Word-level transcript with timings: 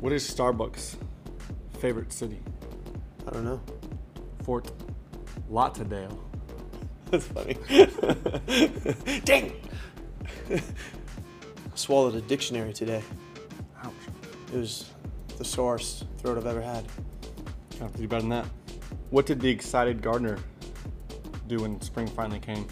What 0.00 0.12
is 0.12 0.30
Starbucks' 0.30 0.96
favorite 1.80 2.12
city? 2.12 2.40
I 3.26 3.32
don't 3.32 3.44
know. 3.44 3.60
Fort 4.44 4.70
Lauderdale. 5.50 6.22
That's 7.10 7.26
funny. 7.26 7.54
Dang! 9.24 9.54
I 10.48 10.60
swallowed 11.74 12.14
a 12.14 12.20
dictionary 12.20 12.72
today. 12.72 13.02
Ouch. 13.82 13.92
It 14.52 14.58
was 14.58 14.88
the 15.36 15.44
sorest 15.44 16.04
throat 16.18 16.38
I've 16.38 16.46
ever 16.46 16.62
had. 16.62 16.86
To 17.70 17.88
do 17.96 18.06
better 18.06 18.22
than 18.22 18.30
that. 18.30 18.46
What 19.10 19.26
did 19.26 19.40
the 19.40 19.50
excited 19.50 20.00
gardener 20.00 20.38
do 21.48 21.58
when 21.58 21.80
spring 21.80 22.06
finally 22.06 22.38
came? 22.38 22.68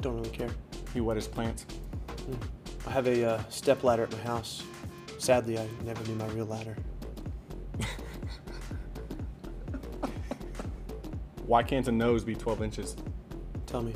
Don't 0.00 0.14
really 0.14 0.30
care. 0.30 0.50
He 0.94 1.00
wet 1.00 1.16
his 1.16 1.26
plants. 1.26 1.66
I 2.86 2.90
have 2.90 3.08
a 3.08 3.24
uh, 3.24 3.42
step 3.48 3.82
ladder 3.82 4.04
at 4.04 4.12
my 4.12 4.18
house. 4.18 4.62
Sadly, 5.22 5.56
I 5.56 5.68
never 5.84 6.02
knew 6.08 6.16
my 6.16 6.26
real 6.30 6.46
ladder. 6.46 6.76
Why 11.46 11.62
can't 11.62 11.86
a 11.86 11.92
nose 11.92 12.24
be 12.24 12.34
12 12.34 12.60
inches? 12.60 12.96
Tell 13.66 13.82
me. 13.82 13.94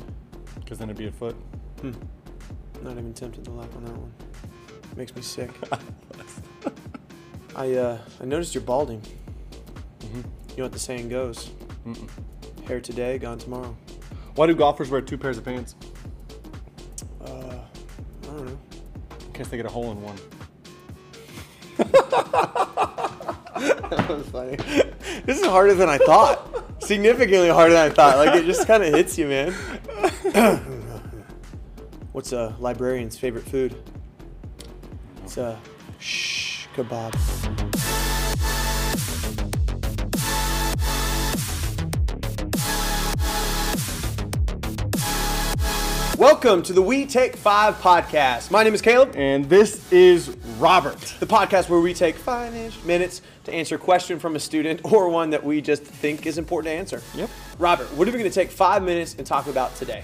Because 0.55 0.77
then 0.77 0.89
it'd 0.89 0.97
be 0.97 1.07
a 1.07 1.11
foot. 1.11 1.35
Hmm. 1.81 1.91
Not 2.81 2.93
even 2.93 3.13
tempted 3.13 3.43
to 3.43 3.51
laugh 3.51 3.75
on 3.75 3.83
that 3.83 3.97
one. 3.97 4.13
Makes 4.95 5.17
me 5.17 5.21
sick. 5.21 5.51
I 7.57 7.73
uh, 7.73 7.97
I 8.21 8.25
noticed 8.25 8.55
you're 8.55 8.63
balding. 8.63 9.01
Mhm. 9.99 10.23
You 10.51 10.57
know 10.59 10.63
what 10.63 10.71
the 10.71 10.79
saying 10.79 11.09
goes? 11.09 11.51
Mm-mm. 11.85 12.09
Hair 12.69 12.79
today, 12.79 13.17
gone 13.17 13.37
tomorrow. 13.37 13.75
Why 14.35 14.47
do 14.47 14.55
golfers 14.55 14.89
wear 14.89 15.01
two 15.01 15.17
pairs 15.17 15.37
of 15.37 15.43
pants? 15.43 15.75
Uh, 17.19 17.25
I 17.27 18.25
don't 18.27 18.45
know. 18.45 18.57
In 19.25 19.33
case 19.33 19.49
they 19.49 19.57
get 19.57 19.65
a 19.65 19.69
hole 19.69 19.91
in 19.91 20.01
one. 20.01 20.15
That 22.23 24.05
was 24.09 24.27
funny. 24.31 24.55
This 25.25 25.39
is 25.39 25.45
harder 25.45 25.73
than 25.73 25.89
I 25.89 25.97
thought. 25.97 26.83
Significantly 26.83 27.49
harder 27.49 27.73
than 27.73 27.91
I 27.91 27.93
thought. 27.93 28.17
Like 28.17 28.35
it 28.35 28.45
just 28.45 28.67
kind 28.67 28.83
of 28.83 28.93
hits 28.93 29.17
you, 29.17 29.27
man. 29.27 29.53
What's 32.11 32.31
a 32.31 32.55
librarian's 32.59 33.17
favorite 33.17 33.45
food? 33.45 33.75
It's 35.23 35.37
a 35.37 35.59
shh 35.99 36.67
kebab. 36.75 37.13
Welcome 46.17 46.63
to 46.63 46.73
the 46.73 46.81
We 46.81 47.05
Take 47.05 47.35
Five 47.35 47.75
podcast. 47.75 48.49
My 48.49 48.63
name 48.63 48.73
is 48.73 48.81
Caleb. 48.81 49.13
And 49.15 49.47
this 49.47 49.91
is 49.93 50.35
Robert. 50.59 50.99
the 51.19 51.27
podcast 51.27 51.69
where 51.69 51.79
we 51.79 51.93
take 51.93 52.15
five 52.15 52.55
ish 52.55 52.83
minutes 52.83 53.21
to 53.43 53.53
answer 53.53 53.75
a 53.75 53.79
question 53.79 54.19
from 54.19 54.35
a 54.35 54.39
student 54.39 54.81
or 54.83 55.09
one 55.09 55.29
that 55.29 55.43
we 55.43 55.61
just 55.61 55.83
think 55.83 56.25
is 56.25 56.37
important 56.37 56.71
to 56.71 56.77
answer. 56.77 57.01
Yep. 57.15 57.29
Robert, 57.59 57.91
what 57.93 58.07
are 58.07 58.11
we 58.11 58.17
going 58.17 58.31
to 58.31 58.35
take 58.35 58.51
five 58.51 58.83
minutes 58.83 59.15
and 59.17 59.25
talk 59.25 59.47
about 59.47 59.75
today? 59.75 60.03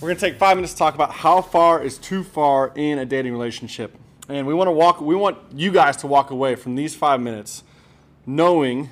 We're 0.00 0.10
gonna 0.10 0.20
take 0.20 0.38
five 0.38 0.56
minutes 0.56 0.74
to 0.74 0.78
talk 0.78 0.94
about 0.94 1.10
how 1.10 1.42
far 1.42 1.82
is 1.82 1.98
too 1.98 2.22
far 2.22 2.72
in 2.76 3.00
a 3.00 3.04
dating 3.04 3.32
relationship, 3.32 3.96
and 4.28 4.46
we 4.46 4.54
want 4.54 4.68
to 4.68 4.72
walk. 4.72 5.00
We 5.00 5.16
want 5.16 5.38
you 5.52 5.72
guys 5.72 5.96
to 5.98 6.06
walk 6.06 6.30
away 6.30 6.54
from 6.54 6.76
these 6.76 6.94
five 6.94 7.20
minutes 7.20 7.64
knowing 8.24 8.90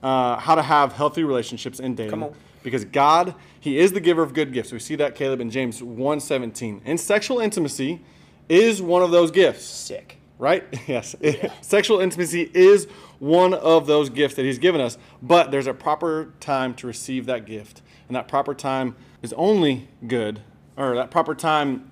uh, 0.00 0.36
how 0.36 0.54
to 0.54 0.62
have 0.62 0.92
healthy 0.92 1.24
relationships 1.24 1.80
in 1.80 1.96
dating. 1.96 2.10
Come 2.10 2.22
on. 2.22 2.34
Because 2.62 2.84
God, 2.84 3.34
He 3.58 3.78
is 3.78 3.94
the 3.94 4.00
giver 4.00 4.22
of 4.22 4.32
good 4.32 4.52
gifts. 4.52 4.70
We 4.70 4.78
see 4.78 4.94
that 4.94 5.16
Caleb 5.16 5.40
in 5.40 5.50
James 5.50 5.80
1:17. 5.80 6.82
And 6.84 7.00
sexual 7.00 7.40
intimacy 7.40 8.02
is 8.48 8.80
one 8.80 9.02
of 9.02 9.10
those 9.10 9.32
gifts 9.32 9.64
Sick. 9.64 10.18
Right? 10.38 10.64
Yes. 10.86 11.16
Sexual 11.62 12.00
intimacy 12.00 12.50
is 12.54 12.86
one 13.18 13.54
of 13.54 13.86
those 13.86 14.10
gifts 14.10 14.34
that 14.34 14.44
he's 14.44 14.58
given 14.58 14.80
us, 14.80 14.98
but 15.22 15.50
there's 15.50 15.66
a 15.66 15.74
proper 15.74 16.32
time 16.40 16.74
to 16.74 16.86
receive 16.86 17.26
that 17.26 17.46
gift. 17.46 17.80
And 18.08 18.16
that 18.16 18.28
proper 18.28 18.54
time 18.54 18.96
is 19.22 19.32
only 19.32 19.88
good, 20.06 20.40
or 20.76 20.94
that 20.96 21.10
proper 21.10 21.34
time. 21.34 21.90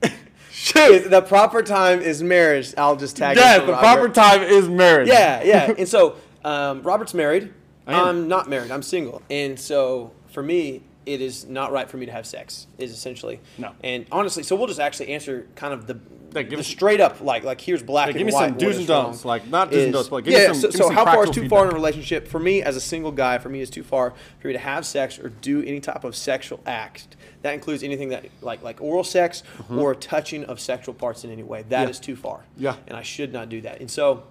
Shit! 0.50 1.10
The 1.10 1.20
proper 1.20 1.62
time 1.62 2.00
is 2.00 2.22
marriage. 2.22 2.74
I'll 2.76 2.96
just 2.96 3.16
tag. 3.16 3.36
Yes, 3.36 3.60
for 3.60 3.66
the 3.66 3.76
proper 3.76 4.08
time 4.08 4.42
is 4.42 4.68
marriage. 4.68 5.08
Yeah, 5.08 5.42
yeah. 5.42 5.74
And 5.76 5.88
so 5.88 6.16
um, 6.44 6.82
Robert's 6.82 7.14
married. 7.14 7.52
I'm 7.86 8.28
not 8.28 8.48
married. 8.48 8.70
I'm 8.70 8.82
single. 8.82 9.22
And 9.30 9.58
so 9.58 10.12
for 10.28 10.42
me, 10.42 10.82
it 11.06 11.20
is 11.20 11.46
not 11.46 11.70
right 11.72 11.88
for 11.90 11.96
me 11.98 12.06
to 12.06 12.12
have 12.12 12.26
sex. 12.26 12.66
Is 12.78 12.90
essentially 12.92 13.40
No. 13.58 13.72
And 13.82 14.06
honestly, 14.10 14.42
so 14.42 14.56
we'll 14.56 14.66
just 14.68 14.80
actually 14.80 15.08
answer 15.08 15.46
kind 15.54 15.74
of 15.74 15.86
the, 15.86 15.98
Like, 16.32 16.48
give 16.48 16.58
the 16.58 16.64
straight 16.64 17.00
up 17.00 17.20
like 17.20 17.44
like 17.44 17.60
here's 17.60 17.82
black 17.82 18.06
Like, 18.06 18.16
and 18.16 18.18
give 18.18 18.26
me 18.26 18.32
white. 18.32 18.48
some 18.50 18.58
do's 18.58 18.78
and 18.78 18.86
don'ts. 18.86 19.24
Like, 19.24 19.46
not 19.48 19.70
do's 19.70 19.80
and 19.80 19.88
is- 19.88 19.92
don'ts, 19.94 20.08
but 20.08 20.14
like, 20.16 20.24
give 20.24 20.34
me 20.34 20.40
yeah. 20.40 20.52
some- 20.52 20.70
so 20.70 20.70
so 20.70 20.88
how 20.90 21.04
far 21.04 21.24
is 21.24 21.30
too 21.30 21.48
far 21.48 21.64
in 21.66 21.70
a 21.70 21.74
relationship? 21.74 22.26
For 22.26 22.40
me, 22.40 22.62
as 22.62 22.74
a 22.76 22.80
single 22.80 23.12
guy, 23.12 23.38
for 23.38 23.48
me 23.50 23.60
is 23.60 23.70
too 23.70 23.82
far 23.82 24.14
for 24.40 24.46
me 24.48 24.54
to 24.54 24.58
have 24.58 24.86
sex 24.86 25.18
or 25.18 25.28
do 25.28 25.62
any 25.62 25.80
type 25.80 26.04
of 26.04 26.16
sexual 26.16 26.60
act. 26.66 27.16
That 27.42 27.52
includes 27.54 27.82
anything 27.82 28.08
that 28.08 28.24
like 28.40 28.62
like 28.62 28.80
oral 28.80 29.04
sex 29.04 29.42
or 29.70 29.94
touching 29.94 30.44
of 30.46 30.58
sexual 30.58 30.94
parts 30.94 31.24
in 31.24 31.30
any 31.30 31.42
way. 31.42 31.64
That 31.68 31.90
is 31.90 31.98
Mm-hmm. 32.00 32.10
Yeah. 32.10 32.16
too 32.16 32.20
far. 32.22 32.40
Yeah. 32.56 32.76
And 32.88 32.96
I 32.96 33.02
should 33.02 33.32
not 33.32 33.48
do 33.50 33.60
that. 33.60 33.80
And 33.80 33.90
so 33.90 34.24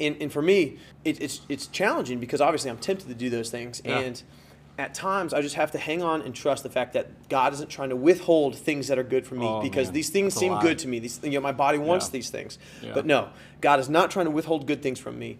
and, 0.00 0.16
and 0.20 0.32
for 0.32 0.42
me, 0.42 0.78
it, 1.04 1.20
it's 1.22 1.42
it's 1.48 1.66
challenging 1.68 2.18
because 2.20 2.40
obviously 2.40 2.70
I'm 2.70 2.78
tempted 2.78 3.06
to 3.08 3.14
do 3.14 3.28
those 3.30 3.50
things, 3.50 3.80
Yeah. 3.84 3.98
and 4.00 4.22
at 4.78 4.94
times 4.94 5.34
I 5.34 5.42
just 5.42 5.56
have 5.56 5.72
to 5.72 5.78
hang 5.78 6.02
on 6.02 6.22
and 6.22 6.34
trust 6.34 6.62
the 6.62 6.70
fact 6.70 6.94
that 6.94 7.28
God 7.28 7.52
isn't 7.52 7.68
trying 7.68 7.90
to 7.90 7.96
withhold 7.96 8.56
things 8.56 8.88
that 8.88 8.98
are 8.98 9.02
good 9.02 9.26
for 9.26 9.34
me 9.34 9.46
Oh, 9.46 9.60
because 9.60 9.88
man. 9.88 9.94
these 9.94 10.08
things 10.10 10.34
That's 10.34 10.40
seem 10.40 10.58
good 10.60 10.78
to 10.80 10.88
me. 10.88 10.98
These 11.00 11.20
you 11.22 11.30
know 11.32 11.40
my 11.40 11.52
body 11.52 11.78
wants 11.78 12.06
Yeah. 12.06 12.12
these 12.12 12.30
things, 12.30 12.58
Yeah. 12.82 12.92
but 12.94 13.04
no, 13.06 13.28
God 13.60 13.78
is 13.80 13.88
not 13.88 14.10
trying 14.10 14.24
to 14.26 14.30
withhold 14.30 14.66
good 14.66 14.82
things 14.82 14.98
from 14.98 15.18
me. 15.18 15.38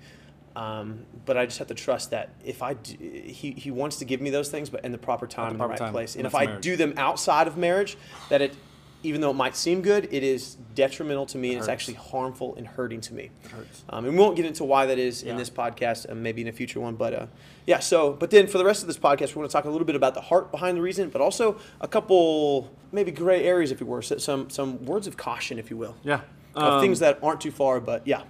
Um, 0.57 1.07
but 1.27 1.37
I 1.39 1.47
just 1.47 1.59
have 1.59 1.69
to 1.69 1.75
trust 1.75 2.11
that 2.11 2.31
if 2.45 2.61
I 2.63 2.75
do, 2.75 2.97
he 2.99 3.53
he 3.53 3.71
wants 3.71 3.97
to 3.99 4.05
give 4.05 4.21
me 4.21 4.31
those 4.31 4.51
things, 4.51 4.69
but 4.69 4.85
in 4.85 4.93
the 4.93 4.99
proper 4.99 5.27
time, 5.27 5.53
in 5.53 5.59
the 5.59 5.67
right 5.67 5.79
time, 5.79 5.93
place, 5.93 6.17
and 6.17 6.21
and 6.21 6.27
if 6.27 6.35
I 6.35 6.47
marriage. 6.47 6.63
do 6.63 6.77
them 6.77 6.95
outside 6.97 7.47
of 7.47 7.57
marriage, 7.57 7.97
that 8.31 8.43
it 8.43 8.57
even 9.03 9.21
though 9.23 9.31
it 9.31 9.35
might 9.37 9.57
seem 9.57 9.81
good, 9.81 10.09
it 10.13 10.23
is 10.23 10.57
detrimental 10.85 11.27
to 11.27 11.37
me 11.39 11.51
and 11.51 11.59
it's 11.59 11.69
actually 11.69 11.95
harmful 11.95 12.55
and 12.57 12.67
hurting 12.67 13.01
to 13.03 13.15
me. 13.15 13.31
hurts. 13.55 13.85
Um, 13.91 14.05
and 14.07 14.15
we 14.15 14.19
won't 14.23 14.37
get 14.37 14.47
into 14.47 14.65
why 14.65 14.87
that 14.87 14.99
is 14.99 15.23
Yeah. 15.23 15.33
in 15.33 15.37
this 15.37 15.51
podcast, 15.51 16.07
and 16.07 16.23
maybe 16.23 16.41
in 16.43 16.49
a 16.49 16.53
future 16.53 16.81
one. 16.81 16.95
But 16.95 17.13
uh, 17.15 17.27
yeah, 17.67 17.81
so 17.81 18.13
but 18.13 18.31
then 18.31 18.47
for 18.47 18.59
the 18.59 18.65
rest 18.65 18.81
of 18.83 18.87
this 18.87 18.99
podcast, 18.99 19.35
we 19.35 19.41
want 19.41 19.51
to 19.51 19.53
talk 19.53 19.65
a 19.67 19.71
little 19.71 19.87
bit 19.87 19.97
about 19.97 20.15
the 20.15 20.21
heart 20.23 20.51
behind 20.51 20.77
the 20.79 20.83
reason, 20.83 21.11
but 21.11 21.21
also 21.21 21.57
a 21.81 21.89
couple 21.89 22.71
maybe 22.93 23.11
gray 23.11 23.45
areas, 23.45 23.71
if 23.71 23.81
you 23.81 23.87
were, 23.87 24.03
so- 24.03 24.19
some 24.19 24.49
some 24.51 24.85
words 24.87 25.07
of 25.07 25.17
caution, 25.17 25.59
if 25.59 25.71
you 25.71 25.77
will, 25.77 25.95
Yeah. 26.03 26.21
of 26.55 26.75
Um, 26.75 26.81
things 26.81 26.99
that 27.01 27.19
aren't 27.23 27.41
too 27.41 27.51
far. 27.53 27.79
But 27.81 28.07
yeah, 28.07 28.23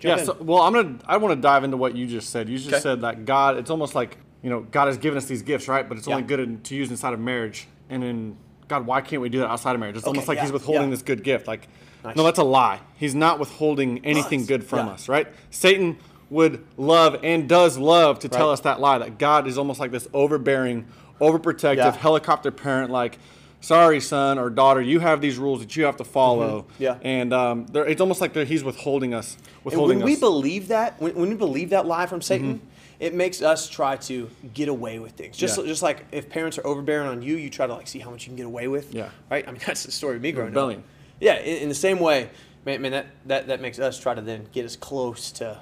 Yeah. 0.00 0.16
Jump 0.16 0.20
in. 0.20 0.26
So, 0.26 0.36
well, 0.40 0.60
I'm 0.62 0.72
gonna. 0.72 0.98
I 1.06 1.16
want 1.16 1.34
to 1.34 1.40
dive 1.40 1.64
into 1.64 1.76
what 1.76 1.96
you 1.96 2.06
just 2.06 2.30
said. 2.30 2.48
You 2.48 2.56
just 2.58 2.70
Okay. 2.70 2.80
said 2.80 3.00
that 3.00 3.24
God. 3.24 3.58
It's 3.58 3.70
almost 3.70 3.94
like 3.96 4.18
you 4.44 4.50
know 4.50 4.60
God 4.70 4.86
has 4.86 4.96
given 4.98 5.16
us 5.18 5.24
these 5.26 5.42
gifts, 5.42 5.66
right? 5.66 5.88
But 5.88 5.98
it's 5.98 6.06
only 6.06 6.22
Yeah. 6.22 6.28
good 6.28 6.40
in, 6.40 6.60
to 6.62 6.74
use 6.76 6.90
inside 6.90 7.12
of 7.14 7.18
marriage. 7.20 7.66
And 7.90 8.02
then 8.02 8.36
God, 8.68 8.86
why 8.86 9.00
can't 9.00 9.22
we 9.22 9.28
do 9.30 9.38
that 9.40 9.48
outside 9.50 9.72
of 9.74 9.80
marriage? 9.80 9.96
It's 9.96 10.06
almost 10.06 10.28
Okay, 10.28 10.36
like 10.36 10.44
He's 10.44 10.52
withholding 10.52 10.84
yeah. 10.84 10.90
this 10.90 11.02
good 11.02 11.24
gift. 11.24 11.48
Like, 11.48 11.68
Nice. 12.04 12.16
no, 12.16 12.22
that's 12.22 12.38
a 12.38 12.44
lie. 12.44 12.80
He's 12.96 13.14
not 13.14 13.38
withholding 13.38 14.04
anything 14.04 14.46
good 14.46 14.64
from 14.64 14.86
Yeah. 14.86 14.92
us, 14.94 15.08
right? 15.08 15.26
Satan 15.50 15.98
would 16.30 16.64
love 16.76 17.16
and 17.22 17.48
does 17.48 17.76
love 17.78 18.18
to 18.20 18.28
tell 18.28 18.50
us 18.50 18.60
that 18.60 18.80
lie 18.80 18.98
that 18.98 19.18
God 19.18 19.46
is 19.46 19.56
almost 19.58 19.80
like 19.80 19.90
this 19.90 20.06
overbearing, 20.12 20.86
overprotective 21.20 21.76
Yeah. 21.76 21.96
helicopter 21.96 22.50
parent, 22.50 22.90
like. 22.90 23.18
Sorry, 23.60 23.98
son 24.00 24.38
or 24.38 24.50
daughter, 24.50 24.80
you 24.80 25.00
have 25.00 25.20
these 25.20 25.36
rules 25.36 25.58
that 25.58 25.74
you 25.74 25.82
have 25.84 25.96
to 25.96 26.04
follow. 26.04 26.60
Mm-hmm. 26.74 26.82
Yeah. 26.84 26.96
and 27.02 27.32
um, 27.34 27.66
it's 27.74 28.00
almost 28.00 28.20
like 28.20 28.32
he's 28.36 28.62
withholding 28.62 29.14
us, 29.14 29.34
And 29.34 29.64
withholding 29.64 29.98
when 29.98 30.04
we 30.04 30.14
believe 30.14 30.68
that, 30.68 30.94
when, 31.02 31.16
when 31.16 31.28
we 31.28 31.34
believe 31.34 31.70
that 31.70 31.84
lie 31.84 32.06
from 32.06 32.22
Satan, 32.22 32.60
it 33.00 33.14
makes 33.14 33.42
us 33.42 33.68
try 33.68 33.96
to 33.96 34.30
get 34.54 34.68
away 34.68 35.00
with 35.00 35.14
things. 35.14 35.36
Just 35.36 35.54
Mm-hmm. 35.58 35.66
Yeah. 35.66 35.72
just 35.72 35.82
like 35.82 36.04
if 36.12 36.28
parents 36.30 36.56
are 36.58 36.64
overbearing 36.64 37.08
on 37.08 37.20
you, 37.20 37.34
you 37.34 37.50
try 37.50 37.66
to 37.66 37.74
like 37.74 37.88
see 37.88 37.98
how 37.98 38.10
much 38.10 38.22
you 38.22 38.28
can 38.28 38.36
get 38.36 38.46
away 38.46 38.68
with. 38.68 38.94
Yeah. 38.94 39.08
Right. 39.28 39.44
I 39.48 39.50
mean, 39.50 39.60
that's 39.66 39.82
the 39.82 39.90
story 39.90 40.14
of 40.14 40.22
me 40.22 40.30
growing 40.30 40.50
Rebellion. 40.50 40.80
up. 40.82 40.86
Yeah. 41.20 41.38
In, 41.40 41.62
in 41.64 41.68
the 41.68 41.74
same 41.74 41.98
way, 42.00 42.30
man, 42.64 42.82
man 42.82 42.92
that, 42.92 43.06
that 43.26 43.46
that 43.48 43.60
makes 43.60 43.78
us 43.78 43.98
try 43.98 44.14
to 44.14 44.20
then 44.20 44.46
get 44.52 44.64
as 44.64 44.76
close 44.76 45.30
to 45.32 45.60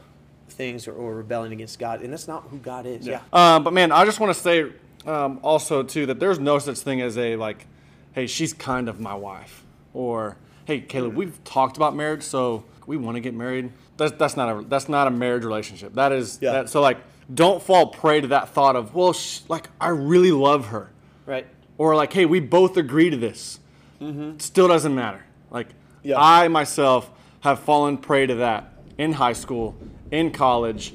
things 0.49 0.88
or, 0.88 0.93
or 0.93 1.14
rebelling 1.17 1.53
against 1.53 1.79
God, 1.79 2.00
and 2.03 2.12
that's 2.12 2.29
not 2.29 2.44
who 2.50 2.58
God 2.58 2.87
is. 2.87 3.06
Yeah. 3.06 3.20
Um, 3.32 3.64
but 3.64 3.73
man, 3.73 3.93
I 3.93 4.05
just 4.05 4.20
want 4.20 4.35
to 4.35 4.41
say 4.41 4.73
um, 5.06 5.38
also 5.43 5.82
too 5.82 6.06
that 6.06 6.19
there's 6.20 6.38
no 6.38 6.58
such 6.58 6.79
thing 6.79 7.00
as 7.00 7.19
a 7.19 7.37
like, 7.37 7.67
hey, 8.12 8.26
she's 8.26 8.53
kind 8.55 8.88
of 8.88 8.99
my 9.00 9.14
wife, 9.14 9.64
or 9.93 10.37
hey, 10.64 10.81
Caleb, 10.81 11.14
we've 11.14 11.43
talked 11.44 11.76
about 11.76 11.94
marriage, 11.94 12.23
so 12.23 12.64
we 12.87 12.97
want 12.97 13.17
to 13.17 13.20
get 13.20 13.35
married. 13.35 13.70
That's 13.99 14.12
that's 14.17 14.37
not 14.37 14.49
a 14.49 14.62
that's 14.67 14.88
not 14.88 15.06
a 15.06 15.11
marriage 15.11 15.44
relationship. 15.44 15.94
That 15.94 16.12
is 16.12 16.38
Yeah. 16.41 16.53
that. 16.53 16.69
So 16.70 16.81
like, 16.81 16.99
don't 17.32 17.62
fall 17.62 17.88
prey 17.88 18.20
to 18.20 18.29
that 18.29 18.50
thought 18.50 18.76
of 18.76 18.94
well, 18.94 19.12
sh- 19.12 19.41
like 19.49 19.69
I 19.81 19.88
really 19.88 20.32
love 20.32 20.69
her, 20.69 20.91
Right. 21.26 21.47
or 21.79 21.94
like, 21.97 22.12
hey, 22.12 22.25
we 22.25 22.41
both 22.41 22.76
agree 22.76 23.11
to 23.11 23.17
this. 23.17 23.58
Mm-hmm. 24.00 24.38
Still 24.38 24.69
doesn't 24.69 24.94
matter. 24.94 25.25
Like. 25.50 25.69
Yeah. 26.02 26.16
I 26.20 26.46
myself 26.48 27.10
have 27.40 27.58
fallen 27.60 27.98
prey 27.98 28.26
to 28.26 28.37
that 28.37 28.72
in 28.96 29.12
high 29.12 29.32
school, 29.32 29.76
in 30.12 30.31
college, 30.31 30.94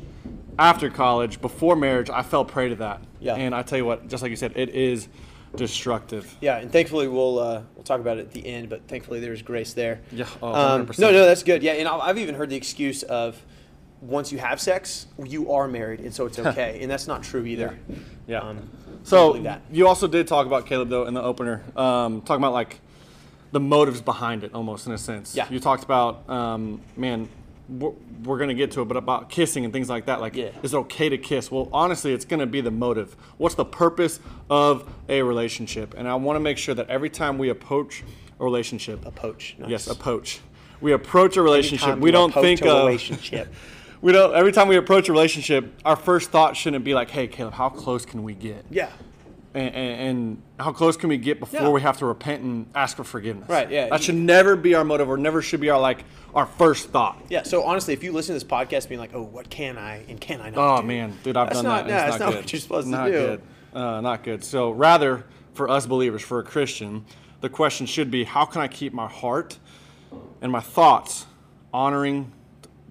after 0.58 0.90
college, 0.90 1.42
before 1.42 1.76
marriage. 1.76 2.10
I 2.10 2.22
fell 2.24 2.46
prey 2.46 2.70
to 2.70 2.76
that. 2.76 3.02
Yeah. 3.20 3.36
And 3.36 3.54
I 3.54 3.62
tell 3.62 3.78
you 3.78 3.84
what, 3.86 4.08
just 4.08 4.24
like 4.24 4.30
you 4.30 4.36
said, 4.38 4.54
it 4.56 4.70
is 4.70 5.10
destructive. 5.56 6.34
Yeah, 6.42 6.58
and 6.58 6.72
thankfully 6.72 7.08
we'll 7.10 7.40
uh, 7.40 7.62
we'll 7.76 7.84
talk 7.84 8.00
about 8.00 8.18
it 8.18 8.22
at 8.22 8.32
the 8.32 8.46
end. 8.46 8.70
But 8.70 8.88
thankfully 8.88 9.20
there's 9.20 9.42
grace 9.42 9.74
there. 9.74 10.00
Yeah, 10.12 10.26
oh, 10.42 10.54
Um, 10.54 10.88
100%. 10.88 11.00
no, 11.00 11.12
no, 11.12 11.26
that's 11.26 11.44
good. 11.44 11.62
Yeah, 11.62 11.74
and 11.74 11.88
I- 11.88 11.98
I've 12.00 12.18
even 12.18 12.36
heard 12.36 12.50
the 12.50 12.56
excuse 12.56 13.04
of 13.04 13.42
once 14.02 14.32
you 14.32 14.38
have 14.40 14.60
sex, 14.62 15.08
you 15.24 15.52
are 15.52 15.68
married, 15.68 16.00
and 16.00 16.14
so 16.14 16.26
it's 16.26 16.40
okay, 16.48 16.80
and 16.82 16.90
that's 16.90 17.08
not 17.08 17.22
true 17.24 17.46
either. 17.46 17.78
Yeah. 18.28 18.40
Um, 18.40 18.70
So 19.04 19.36
you 19.72 19.88
also 19.88 20.08
did 20.08 20.28
talk 20.28 20.46
about 20.48 20.66
Caleb 20.68 20.90
though 20.90 21.06
in 21.06 21.14
the 21.14 21.22
opener, 21.24 21.64
um, 21.76 22.22
talking 22.22 22.42
about 22.42 22.54
like 22.54 22.80
the 23.52 23.60
motives 23.60 24.02
behind 24.02 24.44
it, 24.44 24.54
almost 24.54 24.88
in 24.88 24.94
a 24.94 24.98
sense. 24.98 25.36
Yeah. 25.36 25.48
You 25.50 25.60
talked 25.60 25.84
about, 25.84 26.30
um, 26.30 26.82
man, 26.96 27.28
we're, 27.70 27.92
we're 28.24 28.38
gonna 28.38 28.54
get 28.54 28.72
to 28.72 28.82
it, 28.82 28.86
but 28.86 28.98
about 28.98 29.30
kissing 29.30 29.64
and 29.66 29.74
things 29.74 29.90
like 29.90 30.06
that. 30.06 30.20
Like, 30.22 30.36
Yeah. 30.36 30.50
is 30.64 30.74
it 30.74 30.78
okay 30.78 31.10
to 31.10 31.18
kiss? 31.18 31.52
Well, 31.52 31.70
honestly, 31.72 32.14
it's 32.14 32.26
gonna 32.26 32.46
be 32.46 32.62
the 32.62 32.72
motive. 32.72 33.16
What's 33.38 33.56
the 33.56 33.66
purpose 33.66 34.20
of 34.50 34.90
a 35.10 35.22
relationship? 35.22 35.94
And 35.98 36.08
I 36.08 36.16
want 36.16 36.36
to 36.38 36.40
make 36.42 36.58
sure 36.58 36.76
that 36.76 36.90
every 36.90 37.10
time 37.10 37.38
we 37.38 37.50
approach 37.50 38.04
a 38.40 38.44
relationship, 38.44 39.06
A 39.06 39.12
poach. 39.12 39.56
Nice. 39.60 39.70
yes, 39.70 39.88
approach. 39.88 40.40
We 40.82 40.94
approach 40.94 41.38
a 41.38 41.42
relationship. 41.44 42.00
We 42.00 42.10
don't 42.12 42.32
approach 42.32 42.44
think 42.44 42.62
a 42.64 42.72
of 42.72 42.86
relationship. 42.88 43.54
we 44.02 44.12
don't. 44.12 44.34
Every 44.34 44.52
time 44.52 44.68
we 44.68 44.78
approach 44.78 45.10
a 45.10 45.12
relationship, 45.12 45.72
our 45.86 45.96
first 45.96 46.32
thought 46.32 46.58
shouldn't 46.58 46.84
be 46.84 46.96
like, 46.96 47.12
"Hey, 47.12 47.28
Caleb, 47.28 47.54
how 47.54 47.70
close 47.70 48.04
can 48.04 48.24
we 48.24 48.34
get?" 48.34 48.66
yeah. 48.72 48.90
and, 49.54 49.76
and, 49.76 50.02
and 50.02 50.42
how 50.62 50.72
close 50.72 50.96
can 50.98 51.10
we 51.10 51.18
get 51.18 51.40
before 51.40 51.62
Yeah. 51.62 51.70
we 51.70 51.82
have 51.82 51.98
to 52.00 52.06
repent 52.06 52.44
and 52.44 52.68
ask 52.76 52.96
for 52.98 53.04
forgiveness? 53.04 53.50
Right, 53.50 53.70
yeah. 53.72 53.90
That 53.90 54.02
should 54.04 54.16
never 54.16 54.56
be 54.56 54.76
our 54.76 54.84
motive, 54.84 55.10
or 55.10 55.18
never 55.18 55.42
should 55.42 55.60
be 55.62 55.70
our 55.70 55.80
like 55.80 56.04
our 56.34 56.46
first 56.46 56.90
thought. 56.90 57.22
Yeah. 57.30 57.44
So 57.44 57.64
honestly, 57.64 57.94
if 57.94 58.04
you 58.04 58.12
listen 58.14 58.34
to 58.36 58.44
this 58.46 58.50
podcast, 58.50 58.88
being 58.90 59.00
like, 59.02 59.12
"Oh, 59.14 59.22
what 59.24 59.50
can 59.50 59.78
I 59.78 60.04
and 60.08 60.20
can 60.22 60.40
I 60.42 60.50
not?" 60.50 60.80
Oh 60.80 60.82
do? 60.82 60.88
man, 60.88 61.18
dude, 61.24 61.36
I've 61.38 61.48
That's 61.50 61.58
done 61.62 61.66
not- 61.66 61.88
that. 61.88 61.90
yeah, 61.90 62.02
it's 62.08 62.12
that's 62.12 62.20
not 62.22 62.30
good. 62.34 62.36
what 62.44 62.54
you're 62.54 62.60
supposed 62.62 62.88
to 62.88 62.92
not 62.92 63.06
do. 63.08 63.12
Good. 63.12 63.42
Uh, 63.74 64.02
not 64.02 64.24
good. 64.24 64.44
So 64.44 64.72
rather, 64.72 65.26
for 65.54 65.70
us 65.70 65.86
believers, 65.86 66.22
for 66.22 66.40
a 66.40 66.44
Christian, 66.44 67.06
the 67.42 67.50
question 67.50 67.86
should 67.86 68.12
be, 68.12 68.24
how 68.24 68.46
can 68.46 68.62
I 68.62 68.68
keep 68.68 68.94
my 68.94 69.08
heart 69.08 69.58
and 70.42 70.52
my 70.52 70.60
thoughts 70.60 71.26
honoring 71.74 72.32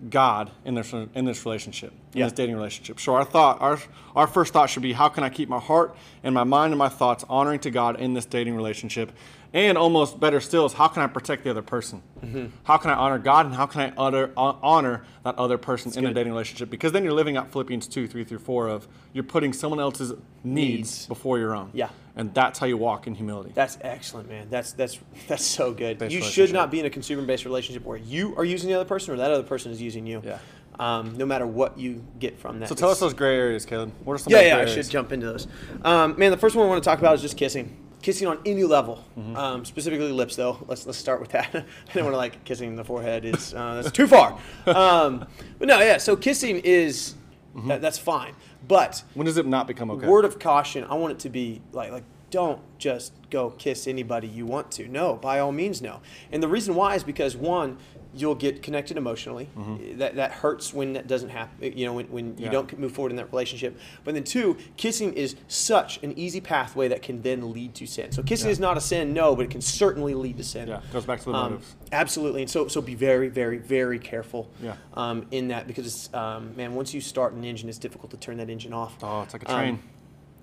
God 0.09 0.51
in 0.65 0.75
this 0.75 0.93
in 0.93 1.25
this 1.27 1.45
relationship, 1.45 1.93
in 2.15 2.21
Yeah. 2.21 2.25
this 2.27 2.33
dating 2.33 2.55
relationship. 2.55 2.99
So 3.01 3.15
our 3.15 3.25
thought, 3.25 3.61
our 3.61 3.79
our 4.17 4.27
first 4.27 4.53
thought 4.53 4.71
should 4.71 4.83
be, 4.83 4.93
how 4.95 5.09
can 5.09 5.25
I 5.25 5.29
keep 5.29 5.49
my 5.49 5.59
heart 5.59 5.95
and 6.23 6.35
my 6.35 6.45
mind 6.45 6.73
and 6.73 6.79
my 6.79 6.89
thoughts 6.89 7.25
honoring 7.29 7.61
to 7.61 7.71
God 7.71 8.01
in 8.01 8.15
this 8.15 8.25
dating 8.25 8.57
relationship? 8.57 9.13
And 9.53 9.77
almost 9.77 10.21
better 10.21 10.41
still 10.41 10.65
is, 10.67 10.73
how 10.75 10.87
can 10.87 11.03
I 11.03 11.09
protect 11.09 11.43
the 11.43 11.51
other 11.51 11.61
person? 11.63 12.03
Mm-hmm. 12.25 12.47
How 12.63 12.77
can 12.77 12.93
I 12.93 12.95
honor 12.95 13.19
God 13.19 13.47
and 13.47 13.55
how 13.55 13.67
can 13.67 13.81
I 13.81 13.93
honor, 13.97 14.31
honor 14.37 15.05
that 15.25 15.37
other 15.37 15.59
person 15.59 15.93
in 15.99 16.07
a 16.07 16.15
dating 16.15 16.33
relationship? 16.33 16.71
Because 16.71 16.93
then 16.93 17.03
you're 17.03 17.13
living 17.13 17.37
out 17.37 17.51
Philippians 17.51 17.89
two, 17.89 18.07
three 18.07 18.23
through 18.23 18.39
four 18.39 18.69
of 18.69 18.87
you're 19.13 19.25
putting 19.25 19.53
someone 19.53 19.81
else's 19.81 20.11
needs, 20.45 20.45
Needs. 20.45 21.07
before 21.07 21.39
your 21.41 21.57
own. 21.57 21.71
Yeah. 21.75 21.89
And 22.21 22.35
that's 22.35 22.59
how 22.59 22.67
you 22.67 22.77
walk 22.77 23.07
in 23.07 23.15
humility. 23.15 23.51
That's 23.55 23.79
excellent, 23.81 24.29
man. 24.29 24.47
That's 24.51 24.73
that's 24.73 24.99
that's 25.27 25.45
so 25.45 25.73
good. 25.73 25.99
Based 25.99 26.13
you 26.15 26.23
should 26.23 26.53
not 26.53 26.71
be 26.71 26.79
in 26.79 26.87
a 26.87 26.91
consumer-based 26.91 27.45
relationship 27.45 27.85
where 27.85 27.97
you 27.97 28.37
are 28.37 28.45
using 28.45 28.69
the 28.69 28.75
other 28.77 28.85
person 28.85 29.15
or 29.15 29.17
that 29.17 29.31
other 29.31 29.43
person 29.43 29.73
is 29.73 29.81
using 29.81 30.07
you. 30.07 30.23
Yeah. 30.25 30.39
Um, 30.79 31.17
no 31.19 31.27
matter 31.27 31.47
what 31.47 31.79
you 31.79 32.03
get 32.19 32.39
from 32.39 32.61
that. 32.61 32.69
so 32.69 32.75
tell 32.75 32.89
us 32.91 33.01
those 33.01 33.13
gray 33.13 33.37
areas, 33.37 33.67
Caleb. 33.67 33.93
What 34.05 34.15
are 34.15 34.19
some 34.19 34.33
Yeah, 34.33 34.41
yeah. 34.41 34.57
I 34.57 34.61
areas? 34.61 34.75
should 34.75 34.89
jump 34.91 35.13
into 35.13 35.27
those. 35.27 35.47
Um, 35.83 36.15
man, 36.19 36.31
the 36.31 36.39
first 36.39 36.57
one 36.57 36.65
I 36.65 36.69
want 36.71 36.83
to 36.83 36.89
talk 36.89 36.99
about 37.01 37.15
is 37.15 37.21
just 37.23 37.37
kissing. 37.37 37.77
Kissing 38.03 38.27
on 38.29 38.39
any 38.47 38.65
level, 38.65 39.05
Mm-hmm. 39.19 39.37
um, 39.37 39.65
specifically 39.67 40.11
lips. 40.13 40.37
Though 40.37 40.59
let's 40.69 40.87
let's 40.87 40.97
start 40.99 41.21
with 41.21 41.31
that. 41.31 41.49
I 41.55 41.93
don't 41.95 42.05
want 42.05 42.15
to 42.15 42.19
like 42.19 42.45
kissing 42.45 42.77
the 42.77 42.85
forehead. 42.85 43.25
Is 43.27 43.53
uh, 43.55 43.75
that's 43.77 43.91
too 43.91 44.07
far. 44.07 44.39
Um, 44.67 45.27
but 45.59 45.69
no, 45.69 45.81
yeah. 45.81 45.97
So 45.99 46.17
kissing 46.17 46.61
is 46.65 47.15
Mm-hmm. 47.55 47.67
that, 47.67 47.81
that's 47.83 47.99
fine. 47.99 48.35
But 48.67 49.03
When 49.15 49.27
does 49.27 49.37
it 49.37 49.47
not 49.47 49.67
become 49.67 49.91
okay? 49.93 50.07
word 50.07 50.25
of 50.25 50.39
caution 50.39 50.85
i 50.85 50.95
want 50.95 51.13
it 51.13 51.19
to 51.21 51.29
be 51.29 51.61
like 51.73 51.91
like 51.91 52.05
don't 52.31 52.61
just 52.79 53.13
go 53.31 53.51
kiss 53.51 53.87
anybody 53.89 54.29
you 54.29 54.47
want 54.47 54.71
to 54.71 54.87
no 54.87 55.17
by 55.17 55.41
all 55.41 55.51
means 55.51 55.83
no 55.83 56.01
and 56.31 56.41
the 56.43 56.49
reason 56.49 56.75
why 56.77 56.95
is 56.95 57.03
because 57.03 57.37
one 57.37 57.77
you'll 58.15 58.35
get 58.35 58.63
connected 58.63 58.97
emotionally 58.97 59.49
that 59.97 60.17
that 60.17 60.33
hurts 60.33 60.75
when 60.75 60.95
that 60.95 61.07
doesn't 61.07 61.29
happen 61.29 61.77
you 61.79 61.87
know 61.87 61.93
when, 61.93 62.07
when 62.07 62.27
you 62.39 62.45
Mm-hmm. 62.47 62.53
Don't 62.53 62.79
move 62.79 62.93
forward 62.93 63.11
in 63.13 63.17
that 63.17 63.31
relationship 63.31 63.79
but 64.05 64.15
then 64.15 64.25
two 64.25 64.57
kissing 64.77 65.13
is 65.15 65.37
such 65.49 66.03
an 66.03 66.19
easy 66.19 66.41
pathway 66.41 66.89
that 66.89 67.03
can 67.03 67.23
then 67.23 67.53
lead 67.53 67.75
to 67.77 67.87
sin 67.87 68.11
so 68.11 68.23
kissing 68.23 68.49
Yeah. 68.49 68.53
is 68.53 68.59
not 68.61 68.77
a 68.77 68.81
sin 68.81 69.13
no 69.13 69.37
but 69.37 69.45
it 69.45 69.51
can 69.51 69.61
certainly 69.61 70.15
lead 70.15 70.37
to 70.39 70.45
sin 70.45 70.69
Yeah, 70.69 70.81
goes 70.93 71.05
back 71.05 71.21
to 71.21 71.27
the 71.27 71.35
Um, 71.35 71.53
motives. 71.53 71.77
absolutely 71.93 72.43
and 72.43 72.51
so 72.51 72.67
so 72.69 72.81
be 72.81 72.95
very 72.97 73.29
very 73.29 73.59
very 73.59 73.99
careful 73.99 74.51
Yeah. 74.63 74.75
um, 74.95 75.27
in 75.31 75.49
that 75.49 75.67
because 75.69 75.87
it's, 75.87 76.15
um, 76.15 76.57
man 76.57 76.75
once 76.75 76.93
you 76.93 77.01
start 77.01 77.33
an 77.35 77.45
engine 77.45 77.69
it's 77.69 77.79
difficult 77.79 78.11
to 78.11 78.17
turn 78.17 78.39
that 78.39 78.51
engine 78.51 78.73
off 78.73 78.97
Oh, 79.03 79.23
it's 79.23 79.33
like 79.35 79.45
a 79.45 79.53
Um, 79.53 79.57
train. 79.59 79.79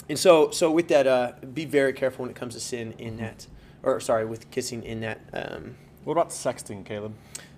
and 0.10 0.18
so, 0.18 0.52
so 0.52 0.72
with 0.72 0.88
that, 0.88 1.06
uh, 1.06 1.34
be 1.54 1.66
very 1.66 1.92
careful 1.92 2.24
when 2.24 2.30
it 2.30 2.36
comes 2.38 2.54
to 2.54 2.60
sin 2.62 2.94
in 2.98 3.16
Mm-hmm. 3.16 3.24
that, 3.24 3.48
or 3.84 4.00
sorry, 4.00 4.26
with 4.26 4.50
kissing 4.52 4.84
in 4.84 5.02
that. 5.02 5.20
Um, 5.34 5.76
what 6.06 6.14
about 6.14 6.30
sexting, 6.30 6.86
Caleb? 6.86 7.14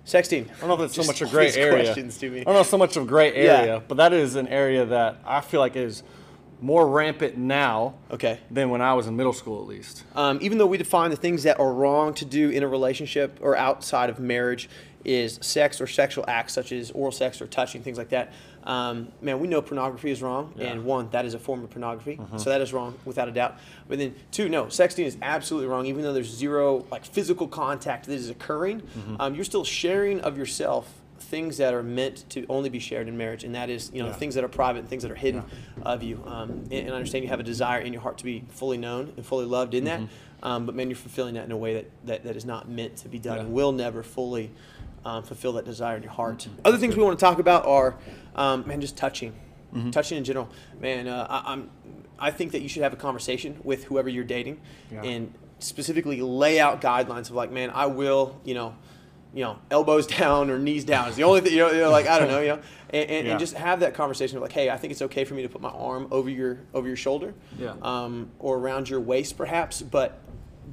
Sexting. 0.06 0.46
I 0.56 0.60
don't 0.60 0.68
know 0.68 0.74
if 0.74 0.80
it's 0.80 0.94
so 0.94 1.04
much 1.04 1.22
a 1.22 1.26
gray 1.26 1.52
area. 1.52 1.84
questions 1.84 2.18
to 2.18 2.30
me. 2.30 2.40
I 2.40 2.44
don't 2.44 2.54
know 2.54 2.62
so 2.62 2.78
much 2.78 2.96
of 2.96 3.06
gray 3.06 3.44
Yeah. 3.44 3.58
area, 3.58 3.82
but 3.86 3.96
that 3.98 4.12
is 4.12 4.34
an 4.36 4.48
area 4.48 4.84
that 4.86 5.16
I 5.24 5.40
feel 5.40 5.60
like 5.60 5.76
is 5.76 6.02
more 6.60 6.86
rampant 6.86 7.36
now 7.36 7.94
Okay. 8.10 8.38
than 8.50 8.70
when 8.70 8.80
I 8.82 8.94
was 8.94 9.06
in 9.06 9.16
middle 9.16 9.32
school, 9.32 9.60
at 9.62 9.68
least. 9.68 10.04
Um, 10.14 10.38
even 10.42 10.58
though 10.58 10.66
we 10.66 10.78
define 10.78 11.10
the 11.10 11.16
things 11.16 11.42
that 11.44 11.58
are 11.58 11.72
wrong 11.72 12.14
to 12.14 12.24
do 12.24 12.50
in 12.50 12.62
a 12.62 12.68
relationship 12.68 13.38
or 13.40 13.56
outside 13.56 14.10
of 14.10 14.18
marriage 14.20 14.68
is 15.04 15.38
sex 15.40 15.80
or 15.80 15.86
sexual 15.86 16.24
acts 16.28 16.52
such 16.52 16.72
as 16.72 16.90
oral 16.90 17.10
sex 17.12 17.40
or 17.40 17.46
touching 17.46 17.82
things 17.82 17.96
like 17.96 18.10
that. 18.10 18.32
Um, 18.64 19.08
man, 19.22 19.40
we 19.40 19.48
know 19.48 19.62
pornography 19.62 20.10
is 20.10 20.20
wrong, 20.20 20.52
Yeah. 20.54 20.64
Mm-hmm. 20.64 20.72
and 20.72 20.84
one, 20.84 21.08
that 21.12 21.24
is 21.24 21.32
a 21.32 21.38
form 21.38 21.64
of 21.64 21.70
pornography, 21.70 22.20
so 22.36 22.50
that 22.50 22.60
is 22.60 22.74
wrong 22.74 22.94
without 23.06 23.26
a 23.26 23.32
doubt. 23.32 23.56
But 23.88 23.96
then 23.96 24.14
two, 24.30 24.50
no, 24.50 24.66
sexting 24.66 25.06
is 25.06 25.16
absolutely 25.22 25.68
wrong. 25.70 25.86
Even 25.86 26.02
though 26.02 26.12
there's 26.12 26.28
zero 26.28 26.84
like 26.90 27.06
physical 27.06 27.48
contact 27.48 28.04
that 28.06 28.12
is 28.12 28.28
occurring, 28.28 28.80
Mm-hmm. 28.82 29.16
um, 29.18 29.34
you're 29.34 29.46
still 29.46 29.64
sharing 29.64 30.20
of 30.20 30.36
yourself 30.36 30.99
things 31.30 31.58
that 31.58 31.72
are 31.72 31.82
meant 31.82 32.28
to 32.30 32.44
only 32.48 32.68
be 32.68 32.80
shared 32.80 33.06
in 33.08 33.16
marriage, 33.16 33.44
and 33.44 33.54
that 33.54 33.70
is 33.70 33.90
you 33.94 34.02
know 34.02 34.08
Yeah. 34.08 34.14
things 34.14 34.34
that 34.34 34.42
are 34.44 34.48
private 34.48 34.80
and 34.80 34.88
things 34.88 35.02
that 35.04 35.12
are 35.12 35.14
hidden 35.26 35.44
of 35.82 36.02
you. 36.02 36.22
Um, 36.26 36.50
and, 36.50 36.72
and 36.72 36.90
I 36.90 36.94
understand 36.96 37.22
you 37.24 37.30
have 37.30 37.40
a 37.40 37.44
desire 37.44 37.80
in 37.80 37.92
your 37.92 38.02
heart 38.02 38.18
to 38.18 38.24
be 38.24 38.44
fully 38.48 38.76
known 38.76 39.12
and 39.16 39.24
fully 39.24 39.46
loved 39.46 39.72
in 39.74 39.84
that, 39.84 40.00
um, 40.42 40.66
but 40.66 40.74
man, 40.74 40.88
you're 40.90 40.96
fulfilling 40.96 41.34
that 41.34 41.44
in 41.44 41.52
a 41.52 41.56
way 41.56 41.74
that, 41.74 41.90
that, 42.06 42.24
that 42.24 42.36
is 42.36 42.44
not 42.44 42.68
meant 42.68 42.96
to 42.98 43.08
be 43.08 43.18
done 43.20 43.36
Yeah. 43.36 43.42
and 43.44 43.52
will 43.52 43.72
never 43.72 44.02
fully 44.02 44.50
um, 45.04 45.22
fulfill 45.22 45.52
that 45.54 45.64
desire 45.64 45.96
in 45.96 46.02
your 46.02 46.12
heart. 46.12 46.46
Other 46.64 46.76
things 46.76 46.96
we 46.96 47.02
want 47.02 47.18
to 47.18 47.24
talk 47.24 47.38
about 47.38 47.64
are 47.64 47.96
um, 48.34 48.66
man, 48.66 48.80
just 48.80 48.96
touching, 48.96 49.32
touching 49.92 50.18
in 50.18 50.24
general. 50.24 50.48
Man, 50.80 51.06
uh, 51.08 51.26
I, 51.30 51.52
I'm 51.52 51.70
I 52.18 52.30
think 52.32 52.52
that 52.52 52.60
you 52.60 52.68
should 52.68 52.82
have 52.82 52.92
a 52.92 52.96
conversation 52.96 53.58
with 53.64 53.84
whoever 53.84 54.08
you're 54.10 54.24
dating 54.24 54.60
Yeah. 54.92 55.04
and 55.04 55.32
specifically 55.60 56.20
lay 56.20 56.58
out 56.60 56.82
guidelines 56.82 57.30
of 57.30 57.32
like, 57.32 57.50
man, 57.50 57.70
I 57.70 57.86
will, 57.86 58.38
you 58.44 58.54
know 58.54 58.74
you 59.34 59.44
know, 59.44 59.58
elbows 59.70 60.06
down 60.18 60.50
or 60.50 60.58
knees 60.58 60.84
down 60.84 61.08
is 61.08 61.16
the 61.16 61.22
only 61.24 61.40
thing, 61.40 61.52
you 61.52 61.58
know, 61.58 61.70
you 61.70 61.80
know, 61.80 61.90
like, 61.90 62.06
I 62.06 62.18
don't 62.18 62.28
know, 62.28 62.40
you 62.40 62.48
know, 62.48 62.60
and, 62.90 63.10
and, 63.10 63.26
Yeah. 63.26 63.30
and 63.32 63.40
just 63.40 63.54
have 63.54 63.80
that 63.80 63.94
conversation 63.94 64.36
of 64.36 64.42
like, 64.42 64.52
hey, 64.52 64.70
I 64.70 64.76
think 64.76 64.90
it's 64.90 65.02
okay 65.02 65.24
for 65.24 65.34
me 65.34 65.42
to 65.42 65.48
put 65.48 65.60
my 65.60 65.70
arm 65.70 66.08
over 66.10 66.28
your, 66.28 66.58
over 66.74 66.86
your 66.88 66.96
shoulder, 66.96 67.34
Yeah. 67.58 67.74
um, 67.82 68.30
or 68.38 68.58
around 68.58 68.88
your 68.88 69.00
waist 69.00 69.36
perhaps, 69.36 69.82
but, 69.82 70.20